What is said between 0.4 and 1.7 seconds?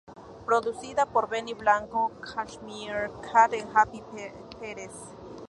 Producida por Benny